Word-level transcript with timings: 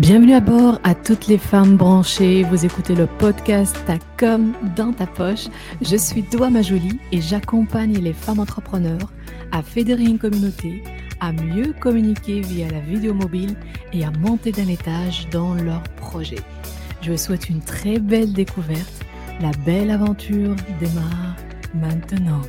Bienvenue 0.00 0.34
à 0.34 0.40
bord 0.40 0.80
à 0.82 0.96
toutes 0.96 1.28
les 1.28 1.38
femmes 1.38 1.76
branchées. 1.76 2.42
Vous 2.42 2.64
écoutez 2.64 2.96
le 2.96 3.06
podcast 3.06 3.76
Ta 3.86 3.94
com 4.18 4.52
dans 4.74 4.92
ta 4.92 5.06
poche. 5.06 5.46
Je 5.82 5.94
suis 5.96 6.22
Doua 6.22 6.50
Majouli 6.50 6.98
et 7.12 7.20
j'accompagne 7.20 7.96
les 7.98 8.12
femmes 8.12 8.40
entrepreneurs 8.40 9.12
à 9.52 9.62
fédérer 9.62 10.02
une 10.02 10.18
communauté, 10.18 10.82
à 11.20 11.30
mieux 11.30 11.72
communiquer 11.78 12.40
via 12.40 12.68
la 12.72 12.80
vidéo 12.80 13.14
mobile 13.14 13.54
et 13.92 14.04
à 14.04 14.10
monter 14.10 14.50
d'un 14.50 14.66
étage 14.66 15.28
dans 15.30 15.54
leurs 15.54 15.84
projets. 15.94 16.42
Je 17.00 17.12
vous 17.12 17.16
souhaite 17.16 17.48
une 17.48 17.60
très 17.60 18.00
belle 18.00 18.32
découverte. 18.32 19.04
La 19.40 19.52
belle 19.64 19.92
aventure 19.92 20.56
démarre 20.80 21.36
maintenant. 21.72 22.42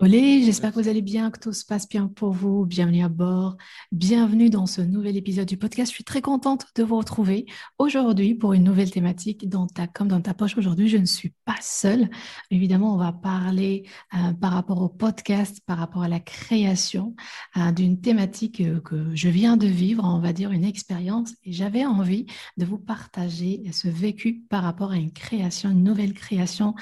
Olé, 0.00 0.42
j'espère 0.42 0.72
que 0.72 0.80
vous 0.80 0.88
allez 0.88 1.00
bien, 1.00 1.30
que 1.30 1.38
tout 1.38 1.52
se 1.54 1.64
passe 1.64 1.88
bien 1.88 2.06
pour 2.06 2.30
vous. 2.30 2.66
Bienvenue 2.66 3.02
à 3.02 3.08
bord. 3.08 3.56
Bienvenue 3.92 4.50
dans 4.50 4.66
ce 4.66 4.82
nouvel 4.82 5.16
épisode 5.16 5.48
du 5.48 5.56
podcast. 5.56 5.90
Je 5.90 5.94
suis 5.94 6.04
très 6.04 6.20
contente 6.20 6.66
de 6.74 6.82
vous 6.82 6.98
retrouver 6.98 7.46
aujourd'hui 7.78 8.34
pour 8.34 8.52
une 8.52 8.64
nouvelle 8.64 8.90
thématique 8.90 9.48
dans 9.48 9.66
ta 9.66 9.86
comme 9.86 10.08
dans 10.08 10.20
ta 10.20 10.34
poche. 10.34 10.58
Aujourd'hui, 10.58 10.88
je 10.88 10.98
ne 10.98 11.06
suis 11.06 11.32
pas 11.46 11.56
seule. 11.62 12.10
Évidemment, 12.50 12.94
on 12.94 12.98
va 12.98 13.12
parler 13.12 13.88
euh, 14.14 14.34
par 14.34 14.52
rapport 14.52 14.82
au 14.82 14.90
podcast, 14.90 15.60
par 15.64 15.78
rapport 15.78 16.02
à 16.02 16.08
la 16.08 16.20
création 16.20 17.14
euh, 17.56 17.72
d'une 17.72 18.00
thématique 18.00 18.60
euh, 18.60 18.80
que 18.80 19.14
je 19.14 19.28
viens 19.30 19.56
de 19.56 19.66
vivre, 19.66 20.04
on 20.04 20.20
va 20.20 20.34
dire 20.34 20.52
une 20.52 20.64
expérience. 20.64 21.30
Et 21.44 21.52
j'avais 21.52 21.86
envie 21.86 22.26
de 22.58 22.66
vous 22.66 22.78
partager 22.78 23.62
ce 23.72 23.88
vécu 23.88 24.42
par 24.50 24.62
rapport 24.62 24.90
à 24.90 24.96
une 24.96 25.12
création, 25.12 25.70
une 25.70 25.84
nouvelle 25.84 26.12
création 26.12 26.74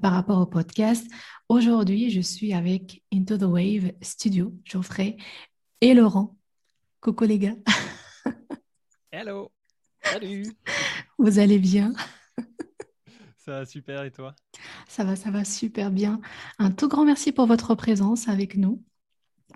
par 0.00 0.12
rapport 0.12 0.38
au 0.40 0.46
podcast. 0.46 1.06
Aujourd'hui, 1.50 2.10
je 2.10 2.20
suis 2.20 2.54
avec 2.54 3.02
Into 3.12 3.36
the 3.36 3.42
Wave 3.42 3.90
Studio, 4.02 4.54
Geoffrey 4.64 5.16
et 5.80 5.94
Laurent. 5.94 6.38
Coucou 7.00 7.24
les 7.24 7.40
gars. 7.40 7.56
Hello. 9.10 9.50
Salut. 10.00 10.44
Vous 11.18 11.40
allez 11.40 11.58
bien? 11.58 11.92
Ça 13.36 13.50
va 13.50 13.66
super 13.66 14.04
et 14.04 14.12
toi? 14.12 14.36
Ça 14.86 15.02
va, 15.02 15.16
ça 15.16 15.32
va 15.32 15.44
super 15.44 15.90
bien. 15.90 16.20
Un 16.60 16.70
tout 16.70 16.86
grand 16.86 17.04
merci 17.04 17.32
pour 17.32 17.46
votre 17.46 17.74
présence 17.74 18.28
avec 18.28 18.56
nous 18.56 18.80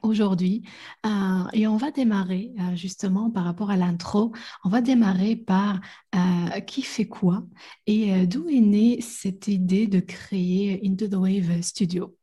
aujourd'hui. 0.04 0.62
Euh, 1.06 1.44
et 1.52 1.66
on 1.66 1.76
va 1.76 1.90
démarrer 1.90 2.52
euh, 2.60 2.76
justement 2.76 3.30
par 3.30 3.44
rapport 3.44 3.70
à 3.70 3.76
l'intro. 3.76 4.32
On 4.64 4.68
va 4.68 4.80
démarrer 4.80 5.36
par 5.36 5.80
euh, 6.14 6.60
qui 6.60 6.82
fait 6.82 7.08
quoi 7.08 7.46
et 7.86 8.26
d'où 8.26 8.48
est 8.48 8.60
née 8.60 9.00
cette 9.00 9.48
idée 9.48 9.86
de 9.86 10.00
créer 10.00 10.80
Into 10.86 11.08
the 11.08 11.14
Wave 11.14 11.62
Studio? 11.62 12.16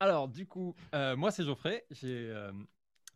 Alors, 0.00 0.26
du 0.28 0.46
coup, 0.46 0.74
moi 0.92 1.30
c'est 1.30 1.44
Geoffrey, 1.44 1.84
j'ai 1.90 2.34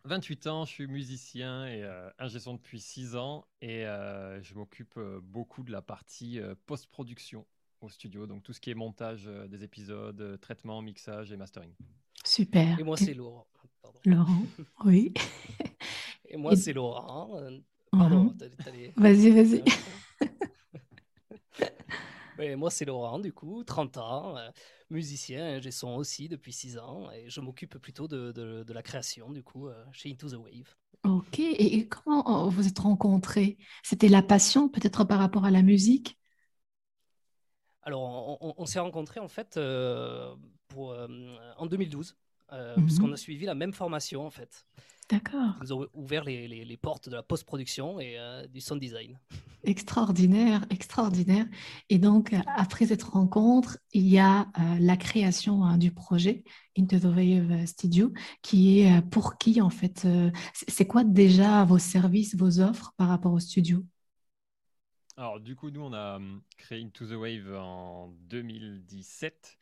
28 0.05 0.47
ans, 0.47 0.65
je 0.65 0.71
suis 0.71 0.87
musicien 0.87 1.67
et 1.67 1.83
ingé 2.21 2.39
son 2.39 2.55
depuis 2.55 2.79
6 2.79 3.17
ans 3.17 3.45
et 3.61 3.83
je 3.83 4.55
m'occupe 4.55 4.97
beaucoup 5.23 5.65
de 5.65 5.73
la 5.73 5.83
partie 5.83 6.39
post-production 6.67 7.45
au 7.81 7.89
studio, 7.89 8.29
donc 8.29 8.45
tout 8.45 8.53
ce 8.53 8.61
qui 8.61 8.71
est 8.71 8.75
montage 8.75 9.29
des 9.49 9.65
épisodes, 9.65 10.39
traitement, 10.41 10.81
mixage 10.81 11.33
et 11.33 11.37
mastering. 11.37 11.75
Super. 12.37 12.79
Et 12.79 12.83
moi, 12.83 12.99
c'est 12.99 13.15
Laurent. 13.15 13.47
Laurent, 14.05 14.43
oui. 14.85 15.15
Et 16.29 16.37
moi, 16.37 16.55
c'est 16.55 16.75
Laurent. 16.75 17.41
Pardon. 17.91 18.25
Mhm. 18.25 18.93
Vas-y, 18.95 19.31
vas-y. 19.31 19.65
moi, 22.57 22.71
c'est 22.71 22.85
Laurent, 22.85 23.19
du 23.19 23.33
coup, 23.33 23.65
30 23.65 23.97
ans, 23.97 24.37
euh, 24.37 24.51
musicien, 24.91 25.63
j'ai 25.63 25.71
son 25.71 25.95
aussi 25.95 26.29
depuis 26.29 26.53
6 26.53 26.77
ans, 26.77 27.11
et 27.11 27.31
je 27.31 27.41
m'occupe 27.41 27.79
plutôt 27.79 28.07
de, 28.07 28.33
de, 28.33 28.73
la 28.75 28.83
création, 28.83 29.31
du 29.31 29.43
coup, 29.43 29.69
euh, 29.69 29.83
chez 29.93 30.11
Into 30.11 30.29
the 30.29 30.35
Wave. 30.35 30.77
Ok, 31.05 31.39
et 31.39 31.89
comment 31.89 32.51
vous 32.51 32.69
êtes 32.69 32.81
rencontrés? 32.81 33.57
C'était 33.83 34.09
la 34.09 34.23
passion, 34.23 34.69
peut-être 34.69 35.05
par 35.05 35.21
rapport 35.21 35.47
à 35.47 35.51
la 35.51 35.63
musique? 35.63 36.19
Alors, 37.81 38.37
on, 38.59 38.67
s'est 38.67 38.81
rencontrés, 38.81 39.21
en 39.21 39.29
fait, 39.29 39.59
pour, 40.69 40.93
euh, 40.93 41.09
en 41.57 41.67
2012, 41.67 42.17
euh, 42.53 42.77
mhm. 42.77 42.85
puisqu'on 42.85 43.13
a 43.13 43.17
suivi 43.17 43.47
la 43.47 43.55
même 43.55 43.73
formation 43.73 44.27
en 44.27 44.31
fait. 44.31 44.67
D'accord. 45.09 45.55
Ils 45.63 45.73
ont 45.73 45.87
ouvert 45.95 46.25
les, 46.25 46.49
les, 46.49 46.77
portes 46.77 47.09
de 47.09 47.15
la 47.15 47.23
post-production 47.23 48.01
et 48.01 48.19
euh, 48.19 48.45
du 48.49 48.61
sound 48.61 48.81
design. 48.81 49.21
Extraordinaire, 49.63 50.67
extraordinaire. 50.69 51.47
Et 51.91 51.99
donc, 51.99 52.35
après 52.57 52.87
cette 52.87 53.05
rencontre, 53.05 53.79
il 53.93 54.09
y 54.09 54.19
a 54.19 54.49
la 54.81 54.97
création 54.97 55.65
hein, 55.65 55.79
du 55.79 55.93
projet 55.93 56.43
Into 56.77 56.99
the 56.99 57.05
Wave 57.05 57.67
Studio, 57.67 58.13
qui 58.43 58.81
est 58.81 59.01
pour 59.11 59.39
qui 59.39 59.61
en 59.61 59.71
fait 59.71 60.09
C'est 60.53 60.87
quoi 60.87 61.05
déjà 61.05 61.65
vos 61.65 61.79
services, 61.79 62.35
vos 62.35 62.59
offres 62.59 62.93
par 62.97 63.09
rapport 63.09 63.33
au 63.33 63.41
studio? 63.41 63.85
Alors, 65.19 65.41
du 65.41 65.57
coup, 65.57 65.71
nous, 65.71 65.81
on 65.81 65.95
a 65.95 66.17
hum, 66.17 66.43
créé 66.59 66.83
Into 66.83 67.07
the 67.07 67.13
Wave 67.13 67.55
en 67.57 68.09
2017 68.29 69.57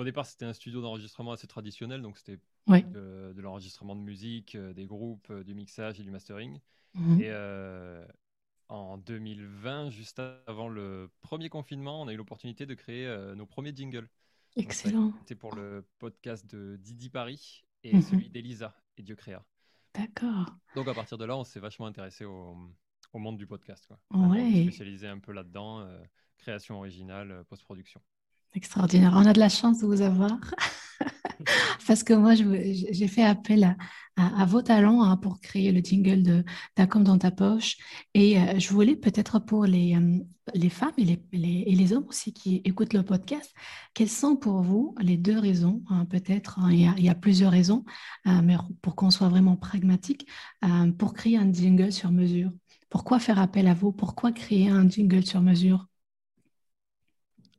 au 0.00 0.04
départ, 0.04 0.24
c'était 0.24 0.46
un 0.46 0.54
studio 0.54 0.80
d'enregistrement 0.80 1.32
assez 1.32 1.46
traditionnel, 1.46 2.00
donc 2.00 2.16
c'était 2.16 2.38
de, 2.68 3.40
l'enregistrement 3.40 3.94
de 3.94 4.00
musique, 4.00 4.54
euh, 4.54 4.72
des 4.72 4.86
groupes, 4.86 5.28
euh, 5.30 5.44
du 5.44 5.54
mixage 5.54 6.00
et 6.00 6.02
du 6.02 6.10
mastering. 6.10 6.58
Mhm. 6.94 7.20
Et 7.20 7.28
euh, 7.28 8.04
en 8.68 8.96
2020, 8.96 9.90
juste 9.90 10.20
avant 10.46 10.68
le 10.68 11.10
premier 11.20 11.50
confinement, 11.50 12.00
on 12.00 12.08
a 12.08 12.14
eu 12.14 12.16
l'opportunité 12.16 12.64
de 12.66 12.74
créer 12.74 13.06
nos 13.36 13.46
premiers 13.46 13.74
jingles. 13.74 14.08
Excellent. 14.56 15.12
C'était 15.20 15.34
pour 15.34 15.54
le 15.54 15.86
podcast 15.98 16.46
de 16.46 16.76
Didi 16.76 17.10
Paris 17.10 17.64
et 17.82 17.94
mhm. 17.94 18.02
celui 18.02 18.30
d'Elisa 18.30 18.74
et 18.96 19.02
Dieu 19.02 19.16
créa. 19.16 19.44
D'accord. 19.94 20.54
Donc 20.76 20.88
à 20.88 20.94
partir 20.94 21.18
de 21.18 21.24
là, 21.24 21.36
on 21.36 21.44
s'est 21.44 21.60
vachement 21.60 21.86
intéressé 21.86 22.24
au, 22.24 22.56
monde 23.14 23.36
du 23.36 23.46
podcast. 23.46 23.86
Quoi. 23.86 24.00
Ouais. 24.28 24.62
spécialisé 24.62 25.08
un 25.08 25.18
peu 25.18 25.32
là-dedans, 25.32 25.86
création 26.38 26.78
originale, 26.78 27.44
post-production. 27.48 28.00
Extraordinaire. 28.54 29.12
On 29.14 29.26
a 29.26 29.32
de 29.32 29.38
la 29.38 29.48
chance 29.48 29.78
de 29.78 29.86
vous 29.86 30.00
avoir. 30.02 30.38
Parce 31.86 32.02
que 32.02 32.12
moi, 32.12 32.34
j'ai 32.34 33.08
fait 33.08 33.22
appel 33.22 33.76
à, 34.16 34.44
vos 34.44 34.60
talents 34.60 35.02
hein, 35.02 35.16
pour 35.16 35.40
créer 35.40 35.72
le 35.72 35.80
jingle 35.80 36.22
de 36.22 36.44
Ta 36.74 36.86
comme 36.86 37.04
dans 37.04 37.16
ta 37.16 37.30
poche. 37.30 37.76
Et 38.12 38.38
euh, 38.38 38.58
je 38.58 38.68
voulais 38.72 38.96
peut-être 38.96 39.38
pour 39.38 39.64
les, 39.64 39.96
euh, 39.96 40.18
les 40.54 40.68
femmes 40.68 40.92
et 40.98 41.04
les, 41.04 41.22
et 41.32 41.74
les, 41.74 41.92
hommes 41.92 42.06
aussi 42.08 42.32
qui 42.32 42.60
écoutent 42.64 42.92
le 42.92 43.02
podcast, 43.02 43.54
quelles 43.94 44.10
sont 44.10 44.36
pour 44.36 44.60
vous 44.62 44.94
les 45.00 45.16
deux 45.16 45.38
raisons 45.38 45.82
hein, 45.88 46.04
Peut-être, 46.04 46.58
hein, 46.58 46.70
il, 46.70 47.02
y 47.02 47.08
a 47.08 47.14
plusieurs 47.14 47.52
raisons, 47.52 47.84
euh, 48.26 48.42
mais 48.42 48.56
pour 48.82 48.94
qu'on 48.94 49.10
soit 49.10 49.28
vraiment 49.28 49.56
pragmatique, 49.56 50.28
pour 50.98 51.14
créer 51.14 51.38
un 51.38 51.50
jingle 51.50 51.92
sur 51.92 52.10
mesure. 52.10 52.50
Pourquoi 52.90 53.20
faire 53.20 53.38
appel 53.38 53.68
à 53.68 53.74
vous? 53.74 53.92
Pourquoi 53.92 54.32
créer 54.32 54.68
un 54.68 54.88
jingle 54.88 55.24
sur 55.24 55.40
mesure? 55.40 55.86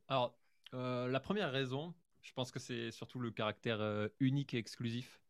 Alors, 0.08 0.34
euh, 0.74 1.08
la 1.08 1.20
première 1.20 1.52
raison, 1.52 1.94
je 2.22 2.32
pense 2.32 2.50
que 2.50 2.58
c'est 2.58 2.90
surtout 2.90 3.18
le 3.18 3.30
caractère 3.30 3.80
euh, 3.80 4.08
unique 4.20 4.54
et 4.54 4.58
exclusif 4.58 5.20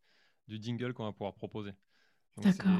du 0.47 0.61
jingle 0.61 0.93
qu'on 0.93 1.05
va 1.05 1.11
pouvoir 1.11 1.33
proposer. 1.33 1.73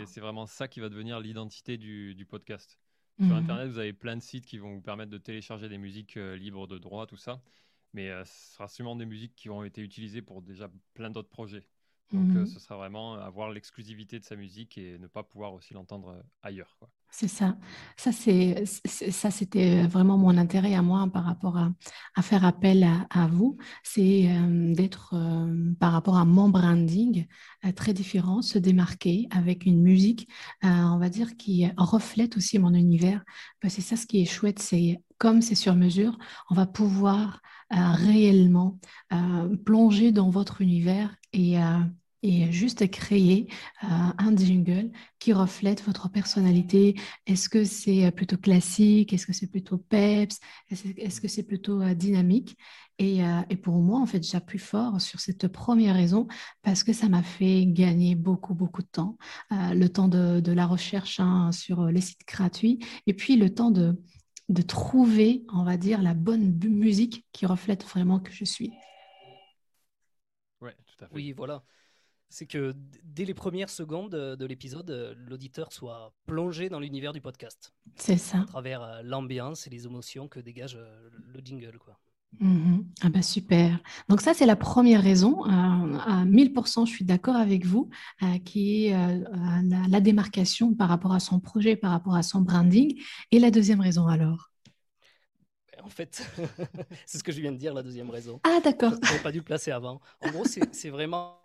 C'est 0.06 0.20
vraiment 0.20 0.48
ça 0.48 0.68
qui 0.68 0.80
va 0.80 0.90
devenir 0.90 1.20
l'identité 1.20 1.78
du, 1.78 2.26
podcast. 2.28 2.80
Sur 3.20 3.28
mhm. 3.28 3.44
Internet, 3.44 3.70
vous 3.70 3.78
avez 3.78 3.94
plein 3.94 4.18
de 4.18 4.22
sites 4.22 4.46
qui 4.46 4.58
vont 4.58 4.74
vous 4.74 4.82
permettre 4.82 5.12
de 5.12 5.20
télécharger 5.20 5.70
des 5.70 5.78
musiques 5.78 6.18
euh, 6.18 6.36
libres 6.36 6.66
de 6.66 6.80
droit, 6.80 7.06
tout 7.06 7.18
ça. 7.18 7.44
Mais 7.94 8.10
ce 8.26 8.54
sera 8.54 8.68
sûrement 8.68 8.96
des 8.96 9.06
musiques 9.06 9.36
qui 9.36 9.52
ont 9.52 9.64
été 9.64 9.82
utilisées 9.82 10.24
pour 10.24 10.42
déjà 10.42 10.68
plein 10.96 11.12
d'autres 11.12 11.30
projets. 11.30 11.68
Donc, 12.12 12.28
mhm. 12.28 12.46
ce 12.48 12.60
sera 12.60 12.76
vraiment 12.76 13.14
avoir 13.14 13.52
l'exclusivité 13.52 14.20
de 14.20 14.24
sa 14.24 14.36
musique 14.36 14.80
et 14.80 14.98
ne 14.98 15.06
pas 15.06 15.22
pouvoir 15.22 15.54
aussi 15.54 15.76
l'entendre 15.76 16.24
ailleurs. 16.42 16.76
Quoi. 16.80 16.90
C'est 17.16 17.28
ça. 17.28 17.56
Ça, 17.96 18.12
c'est, 18.12 18.66
ça, 18.66 19.30
c'était 19.30 19.84
vraiment 19.86 20.18
mon 20.18 20.36
intérêt 20.36 20.74
à 20.74 20.82
moi 20.82 21.08
par 21.14 21.26
rapport 21.26 21.58
à, 21.58 22.22
faire 22.24 22.44
appel 22.44 22.88
à, 23.12 23.28
vous. 23.28 23.56
C'est 23.84 24.26
euh, 24.32 24.74
d'être, 24.74 25.14
euh, 25.14 25.74
par 25.80 25.92
rapport 25.92 26.18
à 26.18 26.26
mon 26.26 26.50
branding, 26.50 27.28
euh, 27.66 27.72
très 27.72 27.94
différent, 27.94 28.42
se 28.42 28.58
démarquer 28.58 29.28
avec 29.30 29.68
une 29.68 29.80
musique, 29.80 30.28
on 30.64 30.98
va 30.98 31.10
dire, 31.10 31.38
qui 31.38 31.68
reflète 31.78 32.36
aussi 32.36 32.58
mon 32.58 32.74
univers. 32.74 33.24
c'est 33.62 33.82
ça 33.82 33.96
ce 33.96 34.08
qui 34.08 34.24
est 34.24 34.26
chouette, 34.26 34.58
c'est 34.58 35.00
comme 35.20 35.44
c'est 35.44 35.54
sur 35.56 35.76
mesure, 35.76 36.18
on 36.50 36.56
va 36.56 36.66
pouvoir 36.66 37.42
réellement 37.70 38.80
plonger 39.66 40.12
dans 40.12 40.30
votre 40.32 40.62
univers 40.62 41.16
et 41.32 41.58
et 42.24 42.52
juste 42.52 42.90
créer 42.90 43.48
euh, 43.84 43.88
un 44.18 44.36
jingle 44.36 44.90
qui 45.20 45.34
reflète 45.34 45.84
votre 45.84 46.10
personnalité. 46.10 46.96
Est-ce 47.28 47.50
que 47.50 47.66
c'est 47.66 48.06
euh, 48.06 48.12
plutôt 48.12 48.38
classique? 48.38 49.14
Est-ce 49.14 49.28
que 49.28 49.34
c'est 49.34 49.52
plutôt 49.52 49.78
peps? 49.78 50.40
Est-ce 50.72 51.22
que 51.22 51.28
c'est 51.28 51.44
plutôt 51.44 51.82
euh, 51.82 51.94
dynamique? 51.94 52.58
Et, 53.00 53.22
et, 53.50 53.58
pour 53.58 53.82
moi, 53.82 54.00
en 54.00 54.06
fait, 54.06 54.24
j'appuie 54.24 54.60
fort 54.60 55.02
sur 55.02 55.20
cette 55.20 55.48
première 55.48 55.96
raison 55.96 56.28
parce 56.62 56.84
que 56.84 56.94
ça 56.94 57.10
m'a 57.10 57.24
fait 57.24 57.66
gagner 57.66 58.14
beaucoup, 58.14 58.54
beaucoup 58.54 58.84
de 58.84 58.88
temps. 58.88 59.18
le 59.50 59.88
temps 59.88 60.08
de, 60.08 60.40
de 60.40 60.52
la 60.52 60.68
recherche 60.68 61.20
hein, 61.20 61.52
sur 61.52 61.88
les 61.88 62.02
sites 62.02 62.26
gratuits 62.28 62.86
et 63.08 63.16
puis 63.16 63.36
le 63.36 63.52
temps 63.52 63.72
de, 63.72 64.00
de 64.48 64.62
trouver, 64.62 65.44
on 65.52 65.64
va 65.64 65.76
dire, 65.76 66.04
la 66.04 66.14
bonne 66.14 66.56
musique 66.70 67.26
qui 67.32 67.48
reflète 67.48 67.84
vraiment 67.84 68.20
que 68.20 68.32
je 68.32 68.46
suis. 68.46 68.72
Ouais, 70.62 70.76
tout 70.86 71.04
à 71.04 71.08
fait. 71.08 71.16
Oui, 71.16 71.32
voilà. 71.32 71.64
C'est 72.34 72.48
que 72.48 72.74
dès 73.04 73.26
les 73.26 73.36
premières 73.36 73.70
secondes 73.70 74.10
de 74.10 74.46
l'épisode, 74.48 75.16
l'auditeur 75.28 75.72
soit 75.72 76.16
plongé 76.26 76.68
dans 76.68 76.80
l'univers 76.80 77.14
du 77.14 77.22
podcast. 77.22 77.76
C'est 77.96 78.18
ça. 78.18 78.40
À 78.40 78.46
travers 78.46 79.04
l'ambiance 79.04 79.68
et 79.68 79.70
les 79.70 79.86
émotions 79.86 80.28
que 80.28 80.40
dégage 80.40 80.80
le 81.32 81.40
jingle, 81.44 81.78
quoi. 81.78 82.00
Mhm. 82.40 82.88
Ah 83.04 83.10
bah 83.10 83.22
super. 83.22 83.80
Donc 84.10 84.22
ça, 84.22 84.34
c'est 84.34 84.48
la 84.48 84.56
première 84.56 85.04
raison. 85.04 85.46
Euh, 85.46 85.50
à 85.52 86.26
1000%, 86.26 86.88
je 86.88 86.92
suis 86.92 87.06
d'accord 87.06 87.36
avec 87.36 87.68
vous, 87.68 87.92
euh, 88.24 88.40
qui 88.40 88.88
est 88.88 88.96
euh, 88.96 89.24
la, 89.88 90.02
démarcation 90.02 90.74
par 90.74 90.90
rapport 90.90 91.14
à 91.14 91.20
son 91.20 91.40
projet, 91.40 91.76
par 91.76 91.92
rapport 91.92 92.16
à 92.16 92.24
son 92.24 92.42
branding. 92.42 93.00
Et 93.30 93.38
la 93.38 93.52
deuxième 93.52 93.80
raison 93.80 94.08
alors? 94.08 94.50
En 95.84 95.90
fait, 95.90 96.28
c'est 97.06 97.20
ce 97.20 97.24
que 97.24 97.32
je 97.32 97.42
viens 97.42 97.52
de 97.52 97.58
dire, 97.58 97.76
la 97.76 97.84
deuxième 97.84 98.10
raison. 98.10 98.40
Ah 98.44 98.60
d'accord. 98.64 98.94
Je 99.04 99.08
n'aurais 99.08 99.22
pas 99.22 99.32
dû 99.32 99.38
le 99.38 99.44
placer 99.44 99.70
avant. 99.70 100.02
En 100.26 100.32
gros, 100.32 100.46
c'est 100.46 100.90
vraiment 100.90 101.40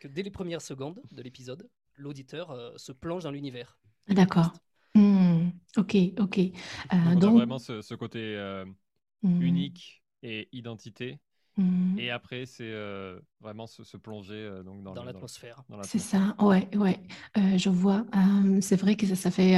que 0.00 0.08
dès 0.08 0.22
les 0.22 0.30
premières 0.30 0.62
secondes 0.62 1.00
de 1.12 1.22
l'épisode, 1.22 1.68
l'auditeur 1.94 2.74
se 2.76 2.90
plonge 2.90 3.24
dans 3.24 3.30
l'univers. 3.30 3.78
D'accord. 4.08 4.52
Hmm. 4.94 5.50
Ok, 5.76 5.96
ok. 6.18 6.40
donc, 7.16 7.36
vraiment 7.36 7.58
ce, 7.58 7.94
côté 7.94 8.36
hmm. 9.22 9.42
unique 9.42 10.02
et 10.22 10.48
identité. 10.52 11.20
Mmh. 11.60 11.98
Et 11.98 12.10
après, 12.10 12.46
c'est 12.46 12.70
euh, 12.72 13.18
vraiment 13.40 13.66
se, 13.66 13.96
plonger 13.96 14.34
euh, 14.34 14.62
donc 14.62 14.82
dans, 14.82 15.04
l'atmosphère. 15.04 15.62
C'est 15.82 15.98
ça, 15.98 16.34
ouais, 16.40 16.68
ouais. 16.74 16.98
Euh, 17.36 17.58
je 17.58 17.68
vois. 17.68 18.06
c'est 18.60 18.76
vrai 18.76 18.96
que 18.96 19.06
ça, 19.06 19.14
ça 19.14 19.30
fait, 19.30 19.56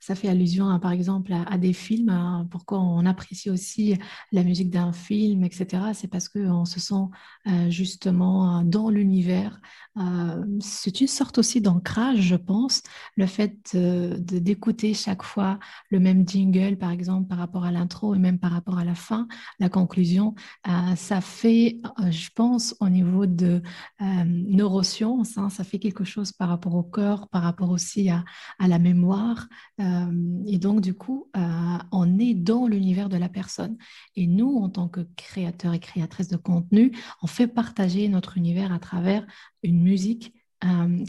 ça 0.00 0.14
fait 0.14 0.28
allusion, 0.28 0.68
à, 0.68 0.80
par 0.80 0.90
exemple, 0.90 1.32
à, 1.32 1.58
des 1.58 1.72
films. 1.72 2.08
Hein. 2.08 2.48
pourquoi 2.50 2.80
on 2.80 3.06
apprécie 3.06 3.50
aussi 3.50 3.96
la 4.32 4.42
musique 4.42 4.70
d'un 4.70 4.92
film, 4.92 5.44
etc. 5.44 5.92
C'est 5.94 6.08
parce 6.08 6.28
qu'on 6.28 6.64
se 6.64 6.80
sent 6.80 7.04
justement 7.68 8.62
dans 8.64 8.90
l'univers. 8.90 9.60
c'est 10.60 11.00
une 11.00 11.06
sorte 11.06 11.38
aussi 11.38 11.60
d'ancrage, 11.60 12.20
je 12.20 12.36
pense. 12.36 12.82
Le 13.16 13.26
fait 13.26 13.74
de, 13.74 14.16
d'écouter 14.18 14.94
chaque 14.94 15.22
fois 15.22 15.58
le 15.90 16.00
même 16.00 16.26
jingle, 16.26 16.76
par 16.76 16.90
exemple, 16.90 17.28
par 17.28 17.38
rapport 17.38 17.64
à 17.64 17.70
l'intro 17.70 18.14
et 18.14 18.18
même 18.18 18.38
par 18.38 18.52
rapport 18.52 18.78
à 18.78 18.84
la 18.84 18.94
fin, 18.94 19.28
la 19.60 19.68
conclusion, 19.68 20.34
ça 20.96 21.20
fait, 21.20 21.35
euh, 21.44 22.10
je 22.10 22.30
pense, 22.34 22.74
au 22.80 22.88
niveau 22.88 23.26
de 23.26 23.62
euh, 24.00 24.24
neurosciences, 24.24 25.38
hein, 25.38 25.50
ça 25.50 25.64
fait 25.64 25.78
quelque 25.78 26.04
chose 26.04 26.32
par 26.32 26.48
rapport 26.48 26.74
au 26.74 26.82
cœur, 26.82 27.28
par 27.28 27.42
rapport 27.42 27.70
aussi 27.70 28.08
à, 28.10 28.24
la 28.60 28.78
mémoire. 28.78 29.48
Euh, 29.80 30.42
et 30.46 30.58
donc, 30.58 30.80
du 30.80 30.94
coup, 30.94 31.30
on 31.92 32.18
est 32.18 32.34
dans 32.34 32.66
l'univers 32.66 33.08
de 33.08 33.16
la 33.16 33.28
personne. 33.28 33.76
Et 34.14 34.26
nous, 34.26 34.56
en 34.56 34.68
tant 34.68 34.88
que 34.88 35.00
créateurs 35.16 35.74
et 35.74 35.80
créatrices 35.80 36.28
de 36.28 36.36
contenu, 36.36 36.92
on 37.22 37.26
fait 37.26 37.48
partager 37.48 38.08
notre 38.08 38.36
univers 38.36 38.72
à 38.72 38.78
travers 38.78 39.26
une 39.62 39.80
musique 39.80 40.32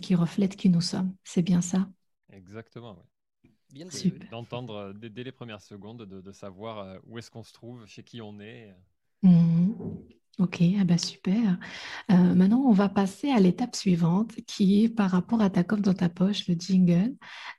qui 0.01 0.13
reflète 0.13 0.55
qui 0.55 0.69
nous 0.69 0.81
sommes. 0.81 1.15
C'est 1.23 1.41
bien 1.41 1.61
ça? 1.61 1.87
Exactement, 2.31 2.97
oui. 3.73 3.83
D'entendre 4.29 4.93
dès, 4.93 5.23
les 5.23 5.31
premières 5.31 5.61
secondes, 5.61 6.03
de, 6.03 6.31
savoir 6.31 6.99
où 7.05 7.17
est-ce 7.17 7.31
qu'on 7.31 7.43
se 7.43 7.53
trouve, 7.53 7.85
chez 7.85 8.03
qui 8.03 8.21
on 8.21 8.39
est. 8.39 8.75
Mmh. 9.23 9.73
Ok, 10.39 10.61
ah 10.79 10.83
bah 10.83 10.99
super. 10.99 11.57
Euh, 12.11 12.35
maintenant, 12.35 12.61
on 12.61 12.71
va 12.71 12.89
passer 12.89 13.31
à 13.31 13.39
l'étape 13.39 13.75
suivante 13.75 14.35
qui 14.45 14.83
est 14.83 14.89
par 14.89 15.09
rapport 15.09 15.41
à 15.41 15.49
ta 15.49 15.63
coffre 15.63 15.81
dans 15.81 15.95
ta 15.95 16.09
poche, 16.09 16.47
le 16.47 16.53
jingle. 16.53 17.15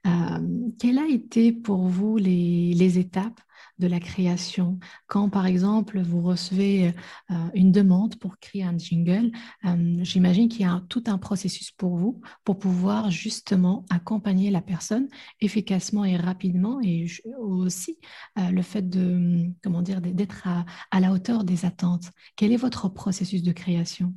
Euh, 0.06 0.70
quelles 0.78 0.98
a 0.98 1.08
été 1.08 1.52
pour 1.52 1.88
vous 1.88 2.16
les 2.19 2.98
étapes 3.00 3.40
de 3.78 3.86
la 3.86 4.00
création. 4.00 4.78
Quand, 5.06 5.28
par 5.28 5.46
exemple, 5.46 6.00
vous 6.00 6.20
recevez 6.20 6.88
euh, 7.30 7.34
une 7.54 7.72
demande 7.72 8.19
pour 8.19 8.38
créer 8.38 8.64
un 8.64 8.76
jingle, 8.76 9.30
euh, 9.64 9.98
j'imagine 10.02 10.48
qu'il 10.48 10.62
y 10.62 10.64
a 10.64 10.82
tout 10.88 11.04
un 11.06 11.19
processus 11.19 11.70
pour 11.70 11.96
vous 11.96 12.20
pour 12.44 12.58
pouvoir 12.58 13.10
justement 13.10 13.84
accompagner 13.90 14.50
la 14.50 14.60
personne 14.60 15.08
efficacement 15.40 16.04
et 16.04 16.16
rapidement 16.16 16.80
et 16.82 17.06
aussi 17.38 17.98
euh, 18.38 18.50
le 18.50 18.62
fait 18.62 18.88
de, 18.88 19.50
comment 19.62 19.82
dire, 19.82 20.00
d'être 20.00 20.46
à, 20.46 21.00
la 21.00 21.12
hauteur 21.12 21.44
des 21.44 21.64
attentes. 21.64 22.10
Quel 22.36 22.52
est 22.52 22.56
votre 22.56 22.88
processus 22.88 23.42
de 23.42 23.52
création? 23.52 24.12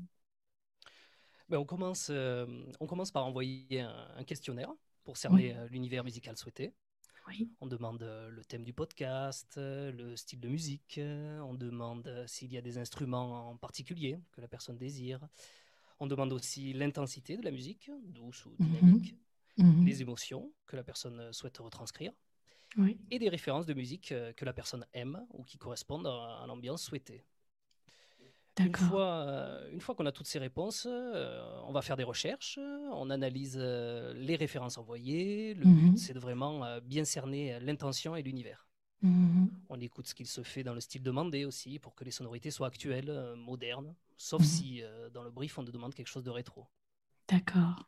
Ben, 1.50 1.58
on, 1.58 1.66
commence, 1.66 2.10
on 2.80 2.88
commence 2.88 3.12
par 3.12 3.26
envoyer 3.26 3.82
un, 3.82 4.24
questionnaire 4.24 4.72
pour 5.04 5.18
cerner 5.18 5.56
l'univers 5.70 6.04
musical 6.04 6.38
souhaité. 6.38 6.74
On 7.60 7.68
demande 7.68 8.04
euh, 8.04 8.30
le 8.30 8.44
thème 8.44 8.64
du 8.64 8.74
podcast, 8.74 9.56
euh, 9.58 9.92
le 9.92 10.16
style 10.16 10.40
de 10.40 10.50
musique, 10.50 10.98
euh, 10.98 11.40
on 11.42 11.54
demande 11.54 12.24
s'il 12.28 12.52
y 12.52 12.58
a 12.58 12.62
des 12.62 12.78
instruments 12.78 13.50
en 13.50 13.58
particulier 13.58 14.20
que 14.32 14.42
la 14.42 14.48
personne 14.48 14.78
désire. 14.78 15.20
On 16.00 16.08
demande 16.08 16.34
aussi 16.34 16.74
l'intensité 16.74 17.38
de 17.38 17.44
la 17.44 17.52
musique, 17.52 17.92
douce 18.06 18.46
ou 18.46 18.56
mhm. 18.60 18.68
dynamique, 18.68 19.16
mhm. 19.58 19.86
les 19.86 20.02
émotions 20.02 20.52
que 20.66 20.76
la 20.76 20.84
personne 20.84 21.32
souhaite 21.32 21.58
retranscrire, 21.60 22.12
et 23.10 23.20
des 23.20 23.28
références 23.28 23.66
de 23.66 23.74
musique 23.74 24.14
que 24.38 24.46
la 24.46 24.54
personne 24.54 24.86
aime 24.94 25.26
ou 25.32 25.44
qui 25.44 25.58
correspondent 25.58 26.08
à 26.08 26.46
l'ambiance 26.48 26.82
souhaitée. 26.82 27.26
Une 28.60 28.76
fois, 28.76 29.26
euh, 29.28 29.72
une 29.72 29.80
fois 29.80 29.96
qu'on 29.96 30.06
a 30.06 30.12
toutes 30.12 30.28
ces 30.28 30.40
réponses, 30.40 30.86
euh, 30.90 31.42
on 31.66 31.72
va 31.72 31.82
faire 31.82 31.96
des 31.96 32.04
recherches, 32.04 32.60
on 32.92 33.10
analyse 33.10 33.58
euh, 33.58 34.14
les 34.14 34.36
références 34.36 34.78
envoyées. 34.78 35.54
Le 35.54 35.64
but, 35.64 35.92
mhm. 35.92 35.98
c'est 35.98 36.14
de 36.14 36.20
vraiment 36.20 36.80
bien 36.82 37.06
cerner 37.06 37.60
l'intention 37.62 38.16
et 38.16 38.22
l'univers. 38.22 38.68
Mhm. 39.02 39.50
On 39.70 39.80
écoute 39.80 40.08
ce 40.08 40.14
qu'il 40.14 40.28
se 40.28 40.44
fait 40.44 40.64
dans 40.64 40.74
le 40.74 40.82
style 40.82 41.02
demandé 41.02 41.46
aussi 41.46 41.80
pour 41.80 41.96
que 41.96 42.04
les 42.04 42.12
sonorités 42.12 42.52
soient 42.52 42.68
actuelles, 42.68 43.34
modernes, 43.38 43.96
sauf 44.18 44.42
mhm. 44.42 44.48
si 44.48 44.84
dans 45.14 45.24
le 45.24 45.32
brief 45.32 45.58
on 45.58 45.64
nous 45.64 45.72
demande 45.72 45.94
quelque 45.94 46.08
chose 46.10 46.24
de 46.24 46.30
rétro. 46.30 46.68
D'accord. 47.28 47.88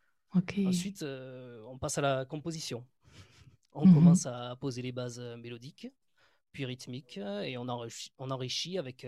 Ensuite, 0.66 1.04
on 1.04 1.78
passe 1.78 1.98
à 1.98 2.02
la 2.02 2.26
composition. 2.26 2.86
On 3.76 3.92
commence 3.92 4.28
à 4.28 4.56
poser 4.56 4.84
les 4.84 4.92
bases 4.92 5.20
mélodiques, 5.40 5.88
puis 6.52 6.64
rythmiques, 6.64 7.18
et 7.18 7.58
on 7.58 7.66
on 8.20 8.30
enrichit 8.30 8.78
avec 8.78 9.04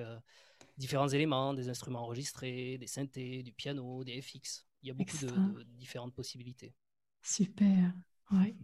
différents 0.78 1.08
éléments, 1.08 1.54
des 1.54 1.70
instruments 1.70 2.04
enregistrés, 2.04 2.78
des 2.78 2.88
synthés, 2.88 3.44
du 3.44 3.54
piano, 3.54 4.04
des 4.04 4.22
FX. 4.22 4.66
Il 4.82 4.90
y 4.90 4.92
a 4.92 4.94
beaucoup 4.94 5.18
de, 5.18 5.64
différentes 5.64 6.14
possibilités. 6.14 6.74
Super, 7.22 7.94
oui. 8.32 8.56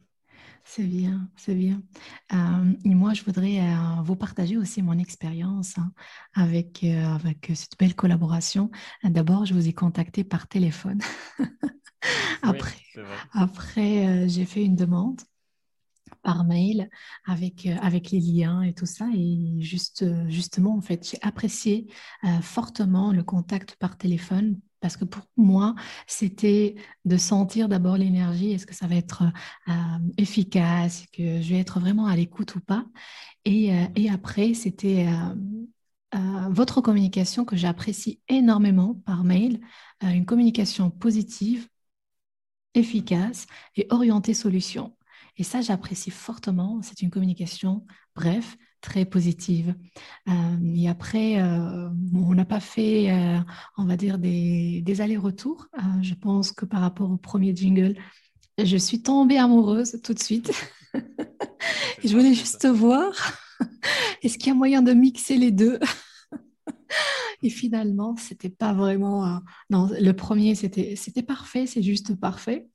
C'est 0.63 0.83
bien, 0.83 1.29
c'est 1.35 1.55
bien. 1.55 1.81
Euh, 2.33 2.73
et 2.85 2.93
moi, 2.93 3.13
je 3.13 3.23
voudrais 3.23 3.59
euh, 3.59 4.01
vous 4.03 4.15
partager 4.15 4.57
aussi 4.57 4.81
mon 4.81 4.97
expérience 4.97 5.77
hein, 5.77 5.91
avec, 6.33 6.83
euh, 6.83 7.15
avec 7.15 7.51
cette 7.55 7.77
belle 7.77 7.95
collaboration. 7.95 8.69
D'abord, 9.03 9.45
je 9.45 9.53
vous 9.53 9.67
ai 9.67 9.73
contacté 9.73 10.23
par 10.23 10.47
téléphone. 10.47 10.99
après, 12.41 12.81
après 13.33 14.27
j'ai 14.29 14.45
fait 14.45 14.63
une 14.63 14.75
demande 14.75 15.21
par 16.15 16.45
mail 16.45 16.89
avec, 17.25 17.65
euh, 17.65 17.75
avec 17.81 18.11
les 18.11 18.19
liens 18.19 18.61
et 18.61 18.73
tout 18.73 18.85
ça. 18.85 19.07
Et 19.15 19.61
juste, 19.61 20.03
euh, 20.03 20.27
justement, 20.29 20.75
en 20.75 20.81
fait, 20.81 21.07
j'ai 21.09 21.17
apprécié 21.21 21.87
euh, 22.23 22.41
fortement 22.41 23.11
le 23.11 23.23
contact 23.23 23.75
par 23.77 23.97
téléphone 23.97 24.59
parce 24.79 24.97
que 24.97 25.05
pour 25.05 25.23
moi, 25.37 25.75
c'était 26.07 26.75
de 27.05 27.17
sentir 27.17 27.69
d'abord 27.69 27.97
l'énergie, 27.97 28.51
est-ce 28.51 28.65
que 28.65 28.73
ça 28.73 28.87
va 28.87 28.95
être 28.95 29.23
efficace, 30.17 31.05
que 31.13 31.39
je 31.39 31.49
vais 31.49 31.59
être 31.59 31.79
vraiment 31.79 32.07
à 32.07 32.15
l'écoute 32.15 32.55
ou 32.55 32.61
pas? 32.61 32.85
Et, 33.45 33.71
et 33.95 34.09
après, 34.09 34.55
c'était 34.55 35.05
votre 36.49 36.81
communication 36.81 37.45
que 37.45 37.55
j'apprécie 37.55 38.21
énormément 38.27 38.95
par 39.05 39.23
mail, 39.23 39.59
une 40.01 40.25
communication 40.25 40.89
positive, 40.89 41.67
efficace 42.73 43.47
et 43.75 43.87
orientée 43.89 44.33
solution. 44.33 44.95
Et 45.37 45.43
ça, 45.43 45.61
j'apprécie 45.61 46.11
fortement. 46.11 46.81
C'est 46.81 47.01
une 47.01 47.09
communication, 47.09 47.85
bref, 48.15 48.57
très 48.81 49.05
positive. 49.05 49.75
Euh, 50.27 50.73
et 50.75 50.89
après, 50.89 51.41
euh, 51.41 51.89
on 52.13 52.33
n'a 52.33 52.45
pas 52.45 52.59
fait, 52.59 53.11
euh, 53.11 53.39
on 53.77 53.85
va 53.85 53.95
dire, 53.95 54.17
des, 54.17 54.83
allers-retours. 54.99 55.67
je 56.01 56.13
pense 56.15 56.51
que 56.51 56.65
par 56.65 56.81
rapport 56.81 57.09
au 57.09 57.17
premier 57.17 57.55
jingle, 57.55 57.95
je 58.61 58.77
suis 58.77 59.01
tombée 59.01 59.37
amoureuse 59.37 59.99
tout 60.03 60.13
de 60.13 60.19
suite. 60.19 60.51
et 62.03 62.07
je 62.07 62.15
voulais 62.15 62.33
juste 62.33 62.67
voir, 62.67 63.11
est-ce 64.21 64.37
qu'il 64.37 64.47
y 64.47 64.51
a 64.51 64.55
moyen 64.55 64.81
de 64.81 64.93
mixer 64.93 65.37
les 65.37 65.51
deux? 65.51 65.79
Et 67.43 67.49
finalement, 67.49 68.15
c'était 68.17 68.49
pas 68.49 68.71
vraiment. 68.71 69.41
non, 69.71 69.89
le 69.99 70.11
premier, 70.11 70.53
c'était 70.53 71.23
parfait, 71.23 71.65
c'est 71.65 71.81
juste 71.81 72.19
parfait. 72.19 72.67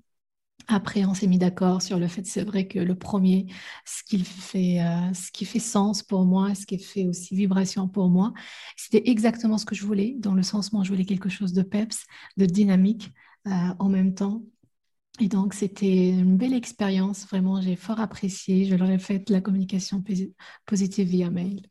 Après, 0.68 1.04
on 1.04 1.14
s'est 1.14 1.28
mis 1.28 1.38
d'accord 1.38 1.80
sur 1.80 1.98
le 1.98 2.08
fait, 2.08 2.26
c'est 2.26 2.42
vrai 2.42 2.66
que 2.66 2.80
le 2.80 2.96
premier, 2.96 3.46
ce 3.84 4.02
qui 4.02 4.24
fait, 4.24 4.80
euh, 4.80 5.14
ce 5.14 5.30
qui 5.30 5.44
fait 5.44 5.60
sens 5.60 6.02
pour 6.02 6.24
moi, 6.24 6.56
ce 6.56 6.66
qui 6.66 6.78
fait 6.78 7.06
aussi 7.06 7.36
vibration 7.36 7.88
pour 7.88 8.08
moi, 8.08 8.32
c'était 8.76 9.08
exactement 9.08 9.58
ce 9.58 9.64
que 9.64 9.76
je 9.76 9.84
voulais. 9.84 10.16
Dans 10.18 10.34
le 10.34 10.42
sens, 10.42 10.72
moi, 10.72 10.82
je 10.82 10.90
voulais 10.90 11.04
quelque 11.04 11.28
chose 11.28 11.52
de 11.52 11.62
peps, 11.62 12.04
de 12.36 12.46
dynamique 12.46 13.12
euh, 13.46 13.50
en 13.78 13.88
même 13.88 14.14
temps. 14.14 14.42
Et 15.20 15.28
donc, 15.28 15.54
c'était 15.54 16.10
une 16.10 16.36
belle 16.36 16.52
expérience. 16.52 17.26
Vraiment, 17.28 17.60
j'ai 17.60 17.76
fort 17.76 18.00
apprécié. 18.00 18.64
Je 18.64 18.74
leur 18.74 18.90
ai 18.90 18.98
fait 18.98 19.30
la 19.30 19.40
communication 19.40 20.02
positive 20.66 21.08
via 21.08 21.30
mail. 21.30 21.62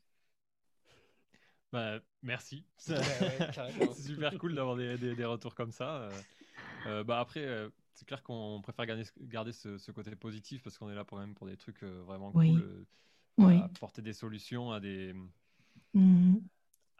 Bah, 1.70 2.00
merci. 2.22 2.64
c'est 2.78 3.94
super 3.94 4.38
cool 4.38 4.54
d'avoir 4.54 4.76
des, 4.76 4.96
des, 4.96 5.24
retours 5.24 5.54
comme 5.54 5.70
ça. 5.70 6.08
bah 7.04 7.20
après, 7.20 7.46
c'est 7.96 8.06
clair 8.06 8.22
qu'on 8.22 8.60
préfère 8.62 8.86
garder, 8.86 9.04
garder 9.22 9.52
ce, 9.52 9.90
côté 9.90 10.14
positif 10.14 10.62
parce 10.62 10.78
qu'on 10.78 10.90
est 10.90 10.94
là 10.94 11.04
pour, 11.04 11.18
même 11.18 11.34
pour 11.34 11.46
des 11.46 11.56
trucs 11.56 11.82
vraiment 11.82 12.30
cool. 12.30 12.86
Oui. 13.38 13.58
Apporter 13.58 14.02
des 14.02 14.12
solutions 14.12 14.70
à 14.70 14.80
des. 14.80 15.14
Mmh. 15.94 16.36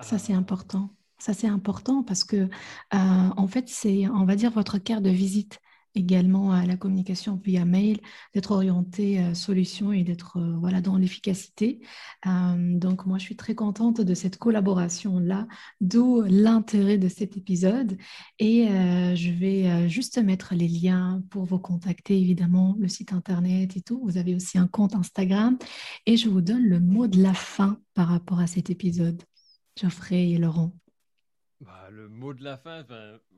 Ça, 0.01 0.19
c'est 0.19 0.33
important. 0.33 0.91
Ça, 1.19 1.33
c'est 1.33 1.49
important 1.49 2.03
parce 2.03 2.25
que, 2.25 2.49
en 2.91 3.47
fait, 3.47 3.69
c'est, 3.69 4.09
on 4.09 4.25
va 4.25 4.37
dire, 4.37 4.51
votre 4.51 4.79
carte 4.79 5.03
de 5.03 5.11
visite 5.11 5.61
également 5.97 6.53
à 6.53 6.67
la 6.67 6.77
communication 6.77 7.41
via 7.43 7.65
mail, 7.65 7.99
d'être 8.35 8.53
orienté 8.53 9.19
euh, 9.19 9.35
solution 9.35 9.93
et 9.93 10.05
d'être 10.05 10.37
euh, 10.37 10.57
voilà, 10.61 10.81
dans 10.81 10.97
l'efficacité. 10.97 11.81
Euh, 12.27 12.79
donc 12.79 13.07
moi, 13.07 13.19
je 13.19 13.25
suis 13.25 13.37
très 13.37 13.55
contente 13.55 14.01
de 14.01 14.15
cette 14.15 14.37
collaboration-là, 14.39 15.49
d'où 15.81 16.23
l'intérêt 16.23 16.99
de 16.99 17.09
cet 17.09 17.37
épisode. 17.37 17.97
Et 18.39 18.67
je 18.67 19.31
vais 19.31 19.89
juste 19.89 20.19
mettre 20.19 20.55
les 20.55 20.69
liens 20.69 21.23
pour 21.31 21.45
vous 21.45 21.59
contacter, 21.59 22.19
évidemment, 22.21 22.77
le 22.79 22.89
site 22.89 23.13
internet 23.13 23.77
et 23.77 23.81
tout. 23.81 24.01
Vous 24.05 24.19
avez 24.19 24.35
aussi 24.35 24.59
un 24.59 24.67
compte 24.67 24.95
Instagram. 24.95 25.57
Et 26.05 26.17
je 26.17 26.29
vous 26.29 26.43
donne 26.43 26.65
le 26.65 26.81
mot 26.81 27.07
de 27.07 27.23
la 27.23 27.35
fin 27.35 27.81
par 27.95 28.09
rapport 28.09 28.41
à 28.41 28.47
cet 28.47 28.71
épisode. 28.71 29.23
Geoffrey 29.77 30.31
et 30.31 30.39
Laurent. 30.39 30.73
Bah, 31.61 31.89
le 31.91 32.09
mot 32.09 32.35
de 32.35 32.45
la 32.45 32.57
fin, 32.57 32.85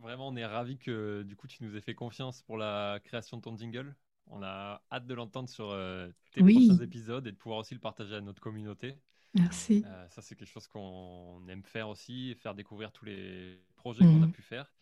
vraiment, 0.00 0.28
on 0.28 0.36
est 0.36 0.44
ravis 0.44 0.78
que 0.78 1.22
du 1.22 1.36
coup 1.36 1.46
tu 1.46 1.62
nous 1.62 1.76
aies 1.76 1.80
fait 1.80 1.94
confiance 1.94 2.42
pour 2.42 2.56
la 2.56 2.98
création 3.04 3.36
de 3.36 3.42
ton 3.42 3.56
jingle. 3.56 3.94
On 4.26 4.42
a 4.42 4.82
hâte 4.92 5.06
de 5.06 5.14
l'entendre 5.14 5.48
sur 5.48 5.70
euh, 5.70 6.08
tes 6.32 6.40
prochains 6.40 6.82
épisodes 6.82 7.26
et 7.26 7.32
de 7.32 7.36
pouvoir 7.36 7.60
aussi 7.60 7.74
le 7.74 7.80
partager 7.80 8.16
à 8.16 8.20
notre 8.20 8.42
communauté. 8.42 8.96
Merci. 9.34 9.84
Euh, 9.86 10.08
ça, 10.08 10.20
c'est 10.20 10.34
quelque 10.34 10.48
chose 10.48 10.66
qu'on 10.66 11.46
aime 11.48 11.62
faire 11.62 11.88
aussi, 11.88 12.34
faire 12.34 12.54
découvrir 12.54 12.92
tous 12.92 13.04
les 13.04 13.62
projets 13.76 14.04
qu'on 14.04 14.22
a 14.22 14.26
mmh. 14.26 14.32
pu 14.32 14.42
faire. 14.42 14.72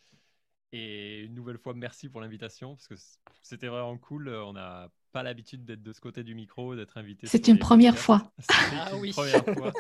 Et 0.72 1.24
une 1.24 1.34
nouvelle 1.34 1.58
fois, 1.58 1.74
merci 1.74 2.08
pour 2.08 2.20
l'invitation, 2.20 2.74
parce 2.74 2.88
que 2.88 2.94
c'était 3.42 3.68
vraiment 3.68 3.96
cool. 3.98 4.28
On 4.28 4.54
n'a 4.54 4.90
pas 5.16 5.22
l'habitude 5.22 5.64
d'être 5.64 5.82
de 5.82 5.94
ce 5.94 6.00
côté 6.02 6.22
du 6.24 6.34
micro, 6.34 6.76
d'être 6.76 6.98
invité. 6.98 7.26
C'est 7.26 7.48
une 7.48 7.58
première 7.58 7.96
fois. 7.96 8.30
Ah 8.78 8.94
oui. 8.98 9.12
Première 9.12 9.42
fois. 9.56 9.72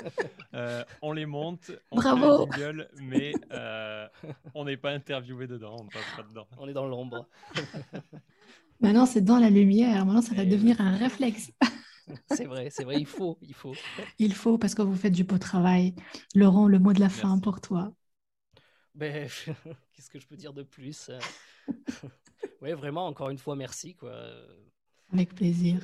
Euh, 0.54 0.82
on 1.02 1.12
les 1.12 1.26
monte, 1.26 1.72
on 1.90 1.96
Bravo. 1.96 2.46
gueule, 2.46 2.88
mais 3.02 3.34
euh, 3.52 4.08
on 4.54 4.64
n'est 4.64 4.78
pas 4.78 4.92
interviewé 4.92 5.46
dedans, 5.46 5.76
on 5.78 5.86
passe 5.88 6.06
pas 6.16 6.22
dedans. 6.22 6.48
On 6.56 6.66
est 6.66 6.72
dans 6.72 6.86
l'ombre. 6.86 7.28
Maintenant, 8.80 9.04
c'est 9.04 9.20
dans 9.20 9.38
la 9.38 9.50
lumière. 9.50 10.06
Maintenant, 10.06 10.22
ça 10.22 10.34
va 10.34 10.46
devenir 10.46 10.80
un 10.80 10.96
réflexe. 10.96 11.52
c'est 12.30 12.46
vrai, 12.46 12.68
c'est 12.70 12.84
vrai, 12.84 12.96
il 12.98 13.06
faut, 13.06 13.36
il 13.42 13.52
faut. 13.52 13.74
Il 14.18 14.32
faut, 14.32 14.56
parce 14.56 14.74
que 14.74 14.80
vous 14.80 14.96
faites 14.96 15.12
du 15.12 15.24
beau 15.24 15.36
travail. 15.36 15.94
Laurent, 16.34 16.66
le 16.66 16.78
mot 16.78 16.94
de 16.94 17.00
la 17.00 17.10
fin 17.10 17.38
pour 17.38 17.60
toi. 17.60 17.92
Ben, 18.94 19.28
qu'est-ce 19.92 20.08
que 20.08 20.18
je 20.18 20.26
peux 20.26 20.36
dire 20.36 20.54
de 20.54 20.62
plus? 20.62 21.10
Oui, 22.62 22.72
vraiment, 22.72 23.06
encore 23.06 23.28
une 23.28 23.38
fois, 23.38 23.54
merci. 23.54 23.94
Quoi. 23.94 24.14
Avec 25.12 25.34
plaisir. 25.34 25.80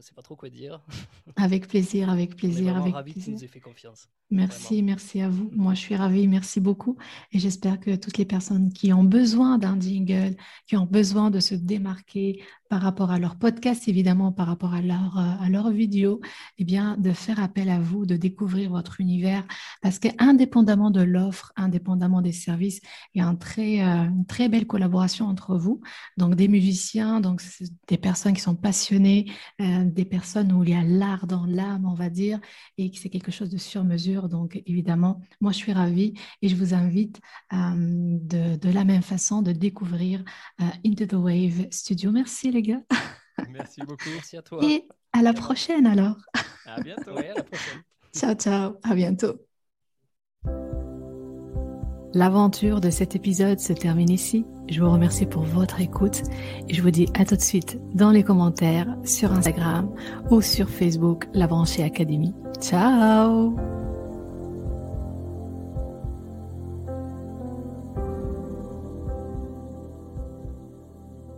Ne 0.00 0.04
sais 0.04 0.14
pas 0.14 0.22
trop 0.22 0.36
quoi 0.36 0.48
dire. 0.48 0.80
Avec 1.36 1.68
plaisir, 1.68 2.10
avec 2.10 2.36
plaisir. 2.36 2.76
avec 2.76 2.94
plaisir. 2.94 3.14
que 3.14 3.20
tu 3.20 3.30
nous 3.30 3.44
aies 3.44 3.48
fait 3.48 3.60
confiance. 3.60 4.08
Merci, 4.30 4.82
merci 4.82 5.20
à 5.20 5.28
vous. 5.28 5.50
Moi, 5.52 5.74
je 5.74 5.80
suis 5.80 5.96
ravie, 5.96 6.28
merci 6.28 6.60
beaucoup. 6.60 6.96
Et 7.32 7.40
j'espère 7.40 7.80
que 7.80 7.96
toutes 7.96 8.16
les 8.16 8.24
personnes 8.24 8.72
qui 8.72 8.92
ont 8.92 9.02
besoin 9.02 9.58
d'un 9.58 9.78
jingle, 9.78 10.36
qui 10.66 10.76
ont 10.76 10.86
besoin 10.86 11.30
de 11.30 11.40
se 11.40 11.56
démarquer 11.56 12.40
par 12.70 12.80
rapport 12.80 13.10
à 13.10 13.18
leur 13.18 13.34
podcast, 13.34 13.88
évidemment, 13.88 14.30
par 14.30 14.46
rapport 14.46 14.72
à 14.72 14.80
leur, 14.80 15.18
euh, 15.18 15.44
à 15.44 15.48
leur 15.48 15.70
vidéo, 15.70 16.20
eh 16.58 16.64
bien, 16.64 16.96
de 16.96 17.10
faire 17.10 17.42
appel 17.42 17.68
à 17.68 17.80
vous, 17.80 18.06
de 18.06 18.16
découvrir 18.16 18.70
votre 18.70 19.00
univers. 19.00 19.44
Parce 19.82 19.98
qu'indépendamment 19.98 20.92
de 20.92 21.02
l'offre, 21.02 21.52
indépendamment 21.56 22.22
des 22.22 22.30
services, 22.30 22.80
il 23.12 23.18
y 23.18 23.24
a 23.24 23.26
un 23.26 23.34
très, 23.34 23.82
euh, 23.82 24.04
une 24.04 24.24
très 24.24 24.48
belle 24.48 24.68
collaboration 24.68 25.26
entre 25.26 25.56
vous. 25.56 25.80
Donc, 26.16 26.36
des 26.36 26.46
musiciens, 26.46 27.20
donc 27.20 27.42
des 27.88 27.98
personnes 27.98 28.34
qui 28.34 28.40
sont 28.40 28.54
passionnées, 28.54 29.28
euh, 29.60 29.84
des 29.90 30.04
personnes 30.04 30.52
où 30.52 30.62
il 30.64 30.70
y 30.70 30.74
a 30.74 30.82
l'art 30.82 31.26
dans 31.26 31.44
l'âme, 31.46 31.84
on 31.86 31.94
va 31.94 32.10
dire, 32.10 32.40
et 32.78 32.90
que 32.90 32.98
c'est 32.98 33.10
quelque 33.10 33.30
chose 33.30 33.50
de 33.50 33.58
sur 33.58 33.84
mesure. 33.84 34.28
Donc, 34.28 34.62
évidemment, 34.66 35.20
moi, 35.40 35.52
je 35.52 35.58
suis 35.58 35.72
ravie 35.72 36.14
et 36.42 36.48
je 36.48 36.56
vous 36.56 36.74
invite 36.74 37.20
de, 37.52 38.56
de, 38.56 38.70
la 38.70 38.84
même 38.84 39.02
façon 39.02 39.42
de 39.42 39.52
découvrir 39.52 40.24
Into 40.84 41.06
the 41.06 41.14
Wave 41.14 41.66
Studio. 41.70 42.10
Merci, 42.10 42.50
les 42.50 42.62
gars. 42.62 42.82
Merci 43.50 43.80
beaucoup. 43.80 44.08
Merci 44.12 44.36
à 44.36 44.42
toi. 44.42 44.60
Et 44.62 44.86
à 45.12 45.22
la 45.22 45.32
prochaine 45.32 45.86
alors. 45.86 46.16
À 46.66 46.80
bientôt. 46.80 47.16
à 47.16 47.22
la 47.22 47.42
prochaine. 47.42 47.82
Ciao, 48.14 48.34
ciao. 48.34 48.76
À 48.82 48.94
bientôt. 48.94 49.34
L'aventure 52.12 52.80
de 52.80 52.90
cet 52.90 53.14
épisode 53.14 53.60
se 53.60 53.72
termine 53.72 54.10
ici. 54.10 54.44
Je 54.70 54.80
vous 54.80 54.90
remercie 54.90 55.26
pour 55.26 55.42
votre 55.42 55.80
écoute 55.80 56.22
et 56.68 56.74
je 56.74 56.80
vous 56.80 56.90
dis 56.90 57.08
à 57.14 57.24
tout 57.24 57.36
de 57.36 57.40
suite 57.40 57.78
dans 57.94 58.10
les 58.10 58.22
commentaires 58.22 58.86
sur 59.04 59.32
Instagram 59.32 59.90
ou 60.30 60.40
sur 60.40 60.68
Facebook, 60.68 61.28
La 61.34 61.46
Branchée 61.46 61.82
Académie. 61.82 62.34
Ciao 62.60 63.79